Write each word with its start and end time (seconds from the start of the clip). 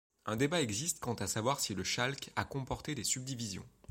Un 0.25 0.35
débat 0.35 0.63
existe 0.63 0.99
quant 0.99 1.13
à 1.13 1.27
savoir 1.27 1.59
si 1.59 1.75
le 1.75 1.83
chalque 1.83 2.31
a 2.35 2.43
comporté 2.43 2.95
des 2.95 3.03
subdivisions. 3.03 3.67